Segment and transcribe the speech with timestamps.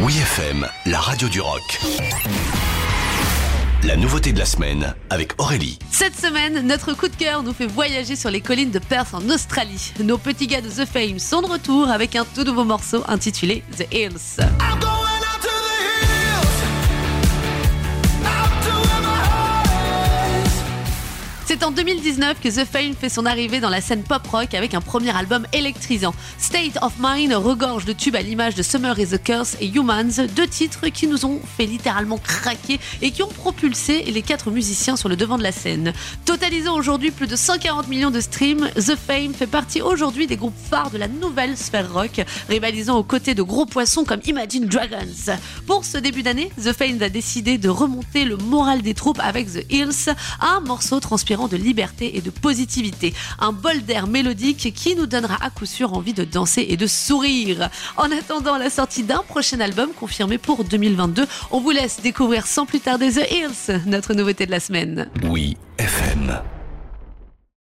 [0.00, 1.80] Oui FM, la radio du rock.
[3.82, 5.80] La nouveauté de la semaine avec Aurélie.
[5.90, 9.28] Cette semaine, notre coup de cœur nous fait voyager sur les collines de Perth en
[9.28, 9.92] Australie.
[9.98, 13.64] Nos petits gars de The Fame sont de retour avec un tout nouveau morceau intitulé
[13.76, 14.38] The Hills.
[21.48, 24.74] C'est en 2019 que The Fame fait son arrivée dans la scène pop rock avec
[24.74, 26.14] un premier album électrisant.
[26.36, 30.26] State of Mind regorge de tubes à l'image de Summer is the Curse et Humans,
[30.36, 34.96] deux titres qui nous ont fait littéralement craquer et qui ont propulsé les quatre musiciens
[34.96, 35.94] sur le devant de la scène.
[36.26, 40.52] Totalisant aujourd'hui plus de 140 millions de streams, The Fame fait partie aujourd'hui des groupes
[40.70, 45.38] phares de la nouvelle sphère rock, rivalisant aux côtés de gros poissons comme Imagine Dragons.
[45.66, 49.50] Pour ce début d'année, The Fame a décidé de remonter le moral des troupes avec
[49.50, 53.14] The Hills, un morceau transpirant de liberté et de positivité.
[53.38, 56.86] Un bol d'air mélodique qui nous donnera à coup sûr envie de danser et de
[56.88, 57.70] sourire.
[57.96, 62.66] En attendant la sortie d'un prochain album confirmé pour 2022, on vous laisse découvrir sans
[62.66, 65.08] plus tarder The Hills, notre nouveauté de la semaine.
[65.22, 66.57] Oui FM.